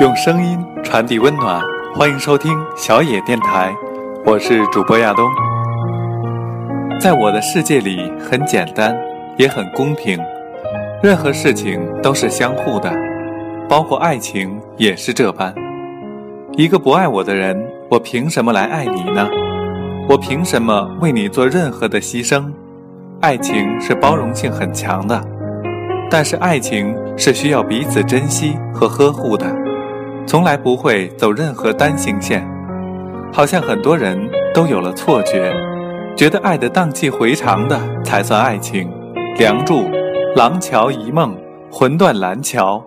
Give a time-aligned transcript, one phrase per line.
[0.00, 1.60] 用声音传递温暖，
[1.94, 3.70] 欢迎收听小野电台，
[4.24, 5.28] 我是主播亚东。
[6.98, 8.96] 在我的世界里，很简单，
[9.36, 10.18] 也很公平，
[11.02, 12.90] 任何事情都是相互的，
[13.68, 15.54] 包括爱情也是这般。
[16.56, 17.54] 一个不爱我的人，
[17.90, 19.28] 我凭什么来爱你呢？
[20.08, 22.50] 我凭什么为你做任何的牺牲？
[23.20, 25.22] 爱情是包容性很强的，
[26.10, 29.59] 但是爱情是需要彼此珍惜和呵护的。
[30.30, 32.48] 从来不会走任何单行线，
[33.32, 34.16] 好像很多人
[34.54, 35.52] 都有了错觉，
[36.16, 38.88] 觉得爱的荡气回肠的才算爱情。
[39.38, 39.90] 梁祝、
[40.36, 41.36] 廊桥遗梦、
[41.68, 42.80] 魂断蓝桥、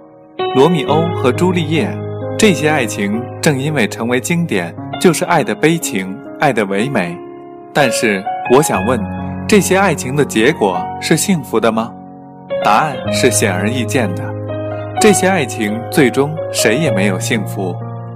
[0.55, 1.93] 罗密欧和朱丽叶，
[2.39, 7.13] 这些爱情正因为成为经典，就是爱的悲情，爱的唯美。
[7.73, 8.23] 但是
[8.55, 8.97] 我想问，
[9.49, 11.91] 这些爱情的结果是幸福的吗？
[12.63, 14.33] 答案是显而易见的。
[15.03, 17.75] 这些爱情最终谁也没有幸福，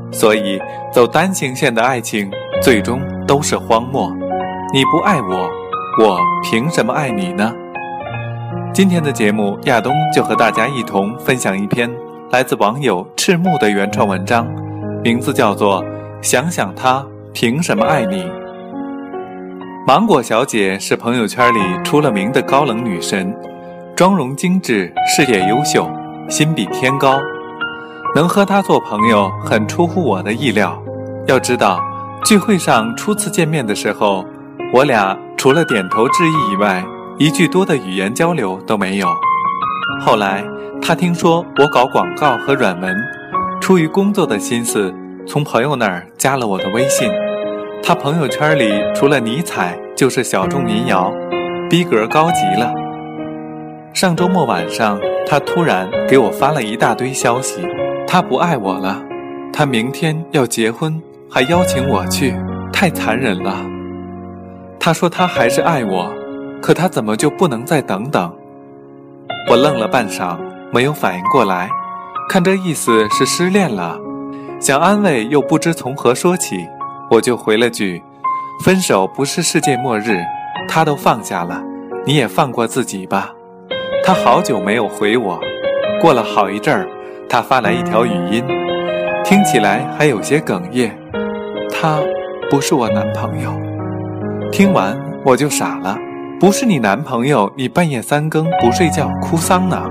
[0.09, 0.57] 所以
[0.89, 4.09] 走单行线的爱情最终都是荒漠。
[4.73, 5.49] 你不爱我，
[6.01, 7.53] 我凭什么爱你呢？
[8.73, 11.91] 今天的节目，亚东就和大家一同分享一篇
[12.31, 14.47] 来自网友赤木的原创文章，
[15.03, 15.83] 名字叫做
[16.21, 18.23] 《想想他凭什么爱你》。
[19.85, 23.35] 芒果小姐是朋友圈里出了名的高冷女神，
[23.93, 25.85] 妆容精致，事业优秀。
[26.29, 27.19] 心比天高，
[28.13, 30.77] 能和他做朋友很出乎我的意料。
[31.25, 31.79] 要知道，
[32.25, 34.25] 聚会上初次见面的时候，
[34.73, 36.83] 我俩除了点头致意以外，
[37.17, 39.07] 一句多的语言交流都没有。
[40.05, 40.43] 后来
[40.81, 42.93] 他听说我搞广告和软文，
[43.61, 44.93] 出于工作的心思，
[45.25, 47.09] 从朋友那儿加了我的微信。
[47.81, 51.09] 他朋友圈里除了尼采就是小众民谣，
[51.69, 52.69] 逼格高极了。
[53.97, 54.99] 上周末晚上。
[55.25, 57.67] 他突然给我发了一大堆消息，
[58.07, 59.03] 他不爱我了，
[59.51, 62.35] 他明天要结婚，还邀请我去，
[62.71, 63.57] 太残忍了。
[64.79, 66.13] 他说他还是爱我，
[66.61, 68.31] 可他怎么就不能再等等？
[69.49, 70.37] 我愣了半晌，
[70.71, 71.67] 没有反应过来，
[72.29, 73.97] 看这意思是失恋了，
[74.61, 76.67] 想安慰又不知从何说起，
[77.09, 78.03] 我就回了句
[78.63, 80.19] ：“分手不是世界末日，
[80.69, 81.63] 他都放下了，
[82.05, 83.33] 你也放过自己吧。”
[84.07, 85.37] 他好久没有回我，
[85.99, 86.87] 过了好一阵儿，
[87.27, 88.41] 他发来一条语音，
[89.25, 90.97] 听起来还有些哽咽。
[91.69, 91.99] 他
[92.49, 93.51] 不是我男朋友。
[94.49, 95.97] 听完我就傻了，
[96.39, 99.83] 不是你男朋友，你半夜三更不睡觉哭丧呢？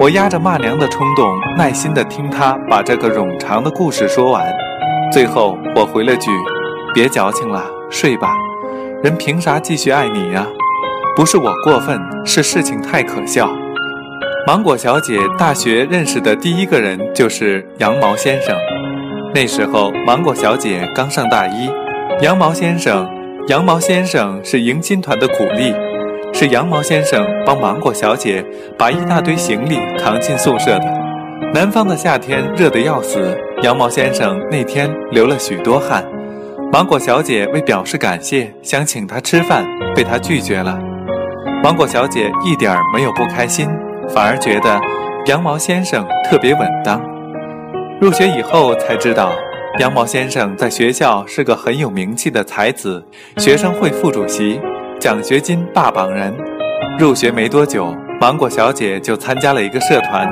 [0.00, 4.44] 我压着骂娘的冲动，耐心地听他把这个冗长的故事说完。
[5.12, 6.28] 最后我回了句
[6.92, 8.34] ：“别矫情了，睡吧。
[9.04, 10.44] 人凭啥继续爱你呀？”
[11.16, 13.48] 不是我过分，是事情太可笑。
[14.48, 18.56] 芒果小姐大学认识的第一个人就是羊毛先生，
[19.32, 21.70] 那时候芒果小姐刚上大一。
[22.20, 23.08] 羊毛先生，
[23.46, 25.72] 羊毛先生是迎新团的苦力，
[26.32, 28.44] 是羊毛先生帮芒果小姐
[28.76, 30.84] 把一大堆行李扛进宿舍的。
[31.54, 36.04] 南方的夏天热得要死，羊毛先生那天流了许多汗。
[36.72, 39.64] 芒果小姐为表示感谢，想请他吃饭，
[39.94, 40.76] 被他拒绝了。
[41.62, 43.68] 芒果小姐一点儿没有不开心，
[44.08, 44.80] 反而觉得
[45.26, 47.00] 羊毛先生特别稳当。
[48.00, 49.32] 入学以后才知道，
[49.78, 53.02] 羊毛先生在学校是个很有名气的才子，
[53.38, 54.60] 学生会副主席，
[55.00, 56.34] 奖学金霸榜人。
[56.98, 60.28] 入学没多久，芒果小姐就参加了一个社团，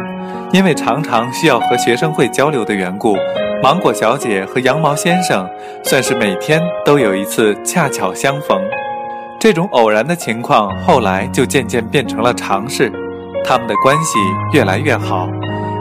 [0.53, 3.17] 因为常常需要和学生会交流的缘故，
[3.63, 5.49] 芒果小姐和羊毛先生
[5.83, 8.61] 算是每天都有一次恰巧相逢。
[9.43, 12.93] 这种偶然的情况后来就渐渐变成了常事，
[13.45, 14.17] 他们的关系
[14.53, 15.29] 越来越好。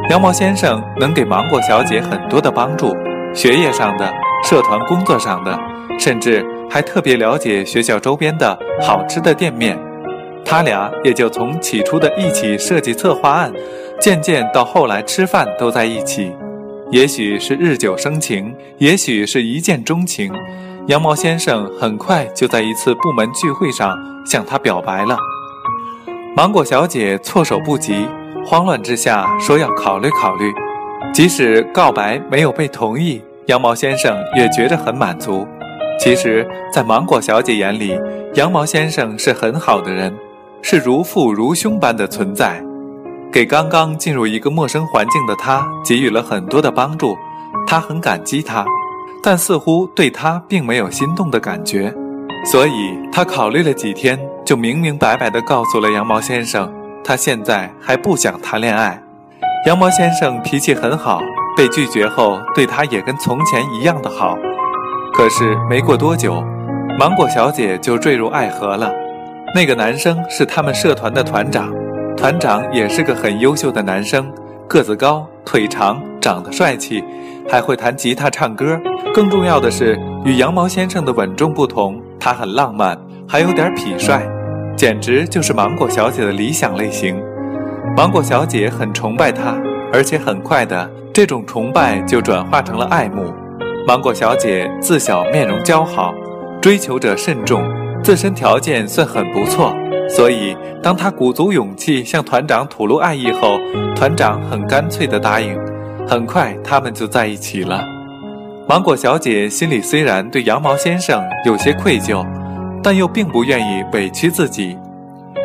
[0.10, 2.92] 羊毛先生能给芒果小姐很多的帮助，
[3.36, 4.12] 学业上的、
[4.44, 5.56] 社团工作上的，
[6.00, 9.78] 甚至还特别了解学校周边的好吃的店面。
[10.44, 13.54] 他俩也就从起初的一起设计策划案，
[14.00, 16.32] 渐渐到后来吃饭都在一起。
[16.90, 20.34] 也许是日久生情，也许是一见钟情。
[20.92, 25.18] 羊毛先生很快就在一次部门聚会上向她表白了，
[26.36, 28.06] 芒果小姐措手不及，
[28.46, 30.52] 慌乱之下说要考虑考虑。
[31.14, 35.48] 即使告白没有被同意，羊毛先生也觉得很满足。
[35.98, 37.98] 其实，在芒果小姐眼里，
[38.34, 40.14] 羊毛先生是很好的人，
[40.62, 42.62] 是如父如兄般的存在，
[43.32, 47.16] 给刚刚进入一个陌生环境的他给予了很多的帮助，
[47.66, 48.66] 他很感激他。
[49.24, 51.94] 但似乎对他并没有心动的感觉，
[52.52, 56.74] 所以他考虑了几天，就明明白白地告诉了羊毛先生，
[57.04, 59.02] 他现在还不想谈恋爱。
[59.68, 61.22] 羊毛先生脾气很好，
[61.56, 64.36] 被拒绝后对他也跟从前一样的好。
[65.14, 66.44] 可是没过多久，
[66.98, 68.92] 芒果小姐就坠入爱河了。
[69.54, 71.72] 那个男生是他们社团的团长，
[72.18, 74.32] 团长也是个很优秀的男生，
[74.68, 77.04] 个子高，腿长，长得帅气，
[77.48, 78.80] 还会弹吉他唱歌。
[79.14, 82.98] 更重要的是，与羊毛先生的稳重不同，他很浪漫，
[83.28, 84.26] 还有点痞帅，
[84.76, 87.22] 简直就是芒果小姐的理想类型。
[87.98, 89.58] 芒果小姐很崇拜他，
[89.92, 93.34] 而且很快的，这种崇拜就转化成了爱慕。
[93.86, 96.14] 芒果小姐自小面容姣好，
[96.62, 97.64] 追求者慎重，
[98.02, 99.76] 自身条件算很不错，
[100.08, 103.58] 所以当她鼓足勇气向团长吐露爱意后，
[103.94, 105.54] 团长很干脆的答应。
[106.08, 107.84] 很快，他们就在一起了。
[108.72, 112.26] 芒果小姐心里虽然对羊毛先生有些愧疚，
[112.82, 114.78] 但又并不愿意委屈自己。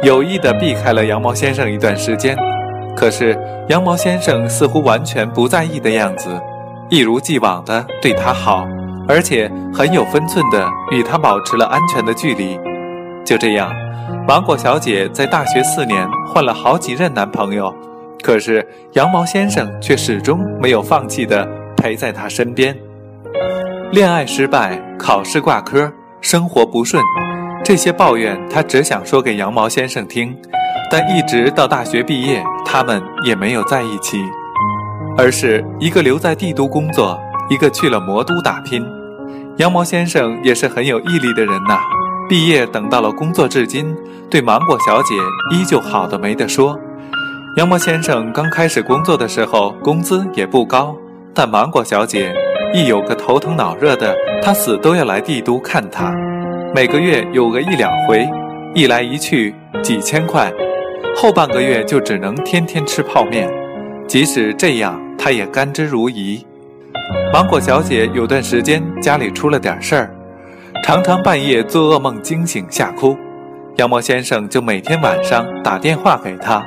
[0.04, 2.36] 有意地避开了羊毛先生一段时间，
[2.94, 3.36] 可是
[3.68, 6.40] 羊毛先生似乎完全不在意的样子，
[6.88, 8.64] 一如既往的对他好，
[9.08, 12.56] 而且很有分寸地与他保持了安全的距离。
[13.24, 13.74] 就这样，
[14.28, 17.74] 芒果小姐在大学四年换了好几任男朋友，
[18.22, 21.44] 可是羊毛先生却始终没有放弃地
[21.76, 22.72] 陪在她身边。
[23.92, 27.02] 恋爱失败，考试挂科，生活不顺。
[27.64, 30.36] 这些抱怨，他只想说给羊毛先生听，
[30.90, 34.22] 但一直到大学毕业，他们也没有在一起，
[35.16, 37.18] 而是一个留在帝都工作，
[37.48, 38.86] 一个去了魔都打拼。
[39.56, 41.80] 羊毛先生也是很有毅力的人呐，
[42.28, 43.96] 毕业等到了工作至今，
[44.28, 45.14] 对芒果小姐
[45.52, 46.78] 依旧好的没得说。
[47.56, 50.94] 羊毛先生刚开始工作的时候，工资也不高，
[51.32, 52.34] 但芒果小姐
[52.76, 56.12] 一有个头疼脑热的，他死都要来帝都看他。
[56.74, 58.28] 每个月有个一两回，
[58.74, 60.52] 一来一去几千块，
[61.16, 63.50] 后半个月就只能天天吃泡面。
[64.06, 66.44] 即使这样，他也甘之如饴。
[67.32, 70.10] 芒果小姐有段时间家里出了点事儿，
[70.84, 73.16] 常常半夜做噩梦惊醒吓哭，
[73.76, 76.62] 羊毛先生就每天晚上打电话给她，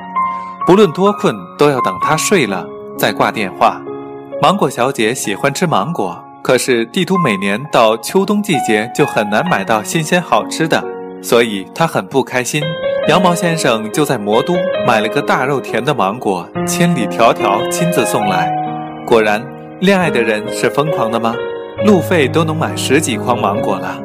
[0.66, 2.66] 不论多困都要等她睡了
[2.98, 3.80] 再挂电话。
[4.42, 6.18] 芒果小姐喜欢吃芒果。
[6.42, 10.82] 可是帝都每年到秋冬季节就很难买到新鲜好吃的，
[11.22, 12.62] 所以她很不开心。
[13.08, 14.54] 羊毛先生就在魔都
[14.86, 18.50] 买了个大肉甜的芒果，千里迢迢亲自送来。
[19.06, 19.46] 果然，
[19.80, 21.34] 恋爱的人是疯狂的吗？
[21.84, 24.00] 路费都能买十几筐芒果了。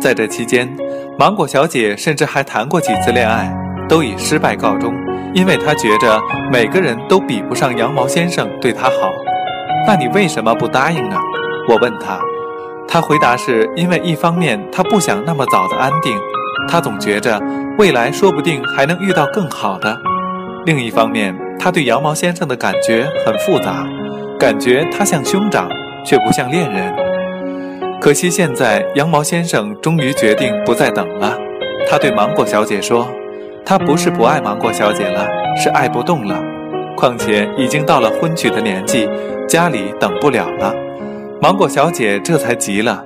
[0.00, 0.74] 在这期间，
[1.18, 3.54] 芒果小姐甚至还谈过几次恋爱，
[3.86, 4.94] 都以失败告终，
[5.34, 6.18] 因为她觉着
[6.50, 9.12] 每个人都比不上羊毛先生对她好。
[9.86, 11.16] 那你为什么不答应呢？
[11.68, 12.18] 我问他，
[12.88, 16.16] 他回答是因为一方面他不想那么早的安定，
[16.68, 17.40] 他总觉着
[17.78, 19.94] 未来说不定还能遇到更好的；
[20.64, 23.86] 另一方面，他对羊毛先生的感觉很复杂，
[24.38, 25.68] 感觉他像兄长，
[26.04, 26.94] 却不像恋人。
[28.00, 31.36] 可惜现在羊毛先生终于决定不再等了，
[31.88, 33.06] 他对芒果小姐说
[33.64, 35.26] ：“他不是不爱芒果小姐了，
[35.62, 36.38] 是爱不动了。
[37.04, 39.06] 况且已经到了婚娶的年纪，
[39.46, 40.74] 家里等不了了。”
[41.38, 43.04] 芒果小姐这才急了，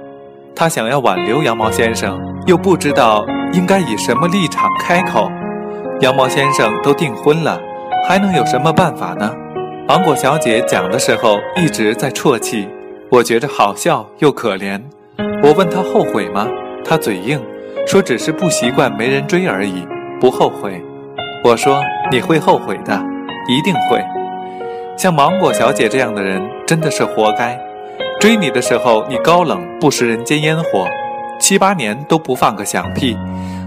[0.54, 2.16] 她想要挽留羊毛先生，
[2.46, 5.28] 又不知道应该以什么立场开口。
[6.00, 7.58] 羊毛先生都订婚了，
[8.08, 9.34] 还能有什么办法呢？
[9.88, 12.68] 芒果小姐讲的时候一直在啜泣，
[13.10, 14.80] 我觉着好笑又可怜。
[15.42, 16.46] 我问她后悔吗？
[16.84, 17.42] 她嘴硬，
[17.84, 19.84] 说只是不习惯没人追而已，
[20.20, 20.80] 不后悔。
[21.42, 23.02] 我说你会后悔的，
[23.48, 24.00] 一定会。
[24.96, 27.58] 像芒果小姐这样的人，真的是活该。
[28.20, 30.86] 追你的时候，你高冷不食人间烟火，
[31.40, 33.16] 七八年都不放个响屁；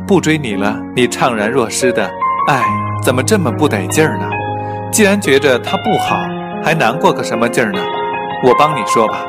[0.06, 2.10] 不追你了，你怅然若失的，
[2.48, 2.64] 哎，
[3.02, 4.30] 怎么这么不得劲儿呢？
[4.92, 6.18] 既然觉着他不好，
[6.62, 7.80] 还难过个什么劲儿呢？
[8.44, 9.26] 我帮你说吧，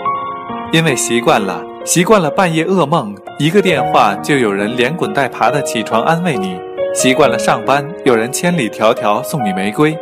[0.73, 6.57] 因为习惯了，习惯了半夜噩梦，一个电话就有人连滚带爬的起床安慰你；
[6.93, 9.97] 习惯了上班有人千里迢迢送你玫瑰，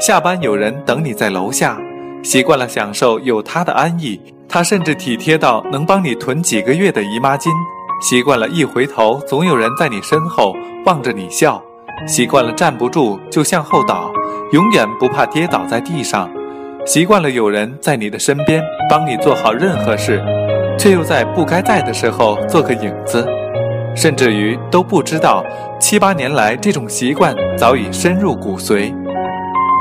[0.00, 1.76] 下班有人等你在楼下；
[2.22, 4.18] 习惯了享受有他的安逸。
[4.48, 7.50] 他甚至体贴到能帮你囤几个月的姨妈巾，
[8.00, 10.54] 习惯了，一回头总有人在你身后
[10.86, 11.62] 望着你笑，
[12.08, 14.10] 习惯了站不住就向后倒，
[14.52, 16.30] 永远不怕跌倒在地上，
[16.86, 20.20] 习惯了有人在你的身边帮你做好任何事，
[20.78, 23.24] 却又在不该在的时候做个影子，
[23.94, 25.44] 甚至于都不知道
[25.78, 28.92] 七八年来这种习惯早已深入骨髓。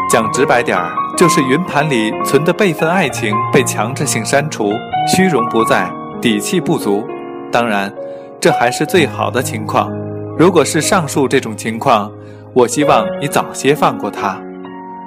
[0.09, 0.91] 讲直白点儿。
[1.17, 4.71] 就是云盘里存的备份爱情被强制性删除，
[5.05, 7.05] 虚荣不在，底气不足。
[7.51, 7.93] 当然，
[8.39, 9.91] 这还是最好的情况。
[10.37, 12.09] 如果是上述这种情况，
[12.53, 14.41] 我希望你早些放过他。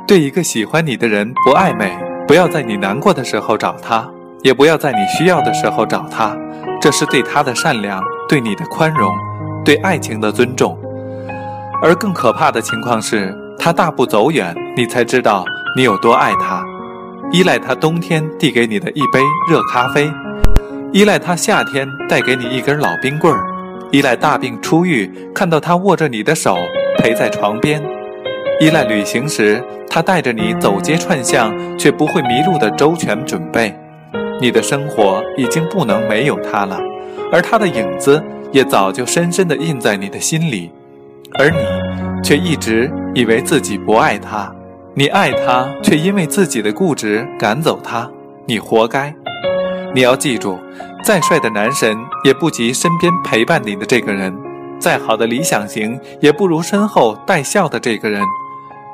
[0.07, 1.97] 对一个喜欢你的人不暧昧，
[2.29, 4.07] 不要在你难过的时候找他，
[4.43, 6.37] 也不要在你需要的时候找他。
[6.79, 9.11] 这是对他的善良，对你的宽容，
[9.65, 10.79] 对爱情的尊重。
[11.83, 15.45] 而更可怕的情况是，他大步走远，你才知道
[15.77, 16.65] 你有多爱他。
[17.31, 20.13] 依赖他冬天递给你的一杯热咖啡，
[20.91, 23.41] 依赖他夏天带给你一根老冰棍儿，
[23.93, 26.57] 依赖大病初愈看到他握着你的手
[26.99, 27.81] 陪在床边，
[28.59, 33.73] 依赖旅行时他带着你走街串巷却不会迷路的周全准备。
[34.41, 36.81] 你的生活已经不能没有他了，
[37.31, 40.73] 而他的影子也早就深深地印在你的心里，
[41.39, 41.59] 而你
[42.25, 44.51] 却一直以为自己不爱他，
[44.95, 48.11] 你爱他，却因为自己的固执赶走他，
[48.47, 49.15] 你活该。
[49.95, 50.59] 你要记住，
[51.05, 54.35] 再帅的男神也不及身边陪伴你的这个人，
[54.79, 58.23] 再好的理想型也不如身后带笑的这个人。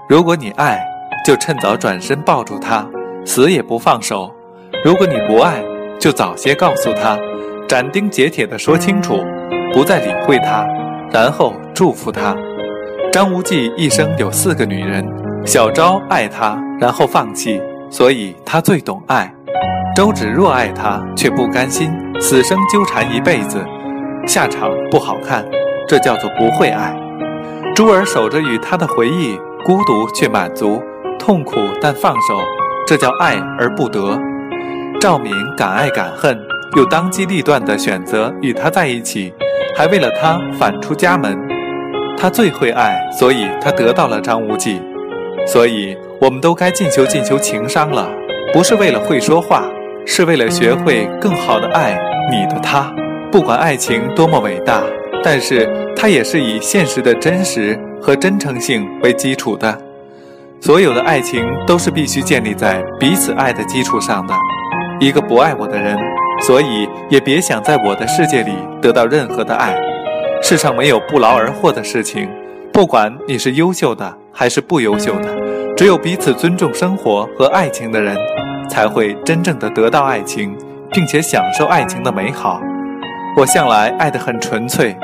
[0.09, 0.85] 如果你爱，
[1.25, 2.85] 就趁早转身抱住他，
[3.25, 4.35] 死也不放手。
[4.85, 5.63] 如果你不爱，
[6.01, 7.17] 就早些告诉他，
[7.69, 9.25] 斩钉截铁地说清楚，
[9.73, 10.67] 不再理会他，
[11.13, 12.35] 然后祝福他。
[13.11, 15.05] 张无忌一生有四个女人，
[15.47, 17.61] 小昭爱他，然后放弃，
[17.91, 19.33] 所以他最懂爱。
[19.97, 23.65] 周芷若爱他，却不甘心，死生纠缠一辈子，
[24.27, 25.45] 下场不好看，
[25.89, 26.95] 这叫做不会爱。
[27.75, 30.81] 珠儿守着与他的回忆，孤独却满足，
[31.19, 32.39] 痛苦但放手，
[32.87, 34.21] 这叫爱而不得。
[35.01, 36.39] 赵敏敢爱敢恨，
[36.77, 39.33] 又当机立断地选择与他在一起，
[39.75, 41.48] 还为了他反出家门。
[42.21, 44.83] 他最会爱，所以他得到了张无忌。
[45.47, 48.11] 所以，我们都该进修进修情商了，
[48.53, 49.65] 不是为了会说话，
[50.05, 51.97] 是为了学会更好的爱
[52.31, 52.93] 你的他。
[53.31, 54.83] 不管爱情多么伟大，
[55.23, 59.79] 但是它也是以现实的真实和真诚性为基础的。
[60.61, 64.35] 所有的爱情都是必须建立在彼此爱的基础上的。
[64.99, 65.97] 一个不爱我的人，
[66.43, 69.75] 所以也别想在我的世界里得到任何的爱。
[70.41, 72.29] 世上没有不劳而获的事情，
[72.73, 75.29] 不管你是优秀的还是不优秀的，
[75.77, 78.17] 只有彼此尊重生活和爱情的人，
[78.71, 80.57] 才会真正的得到爱情，
[80.93, 82.61] 并且享受爱情的美好。
[83.37, 84.97] 我向来爱得很纯粹，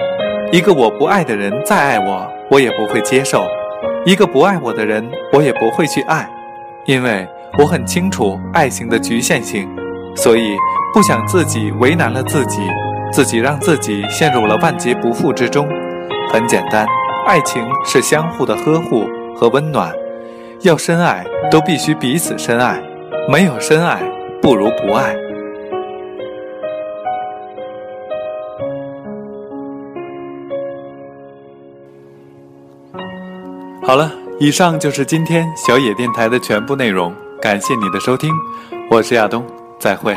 [0.51, 3.45] 一个我不爱的人再爱我，我也不会接受；
[4.05, 6.29] 一个不爱我的人，我也不会去爱，
[6.87, 7.27] 因为
[7.59, 9.69] 我很清楚爱情的局限性。
[10.17, 10.57] 所以，
[10.93, 12.61] 不想自己为难了自己，
[13.15, 15.69] 自己让自己陷入了万劫不复之中。
[16.33, 16.85] 很简单，
[17.29, 19.07] 爱情是相互的呵护
[19.37, 19.95] 和温暖，
[20.63, 22.83] 要深爱都必须彼此深爱，
[23.31, 24.03] 没有深爱
[24.43, 25.15] 不如不爱。
[33.87, 38.33] 好了，以上就是今天小野电台的全部内容，感谢你的收听，
[38.91, 39.45] 我是亚东。
[39.79, 40.17] 再会。